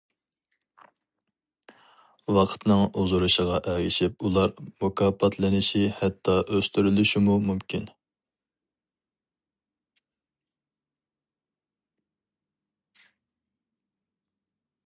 [2.37, 7.87] ۋاقىتنىڭ ئۇزىرىشىغا ئەگىشىپ ئۇلار مۇكاپاتلىنىشى ھەتتا ئۆستۈرۈلۈشىمۇ مۇمكىن.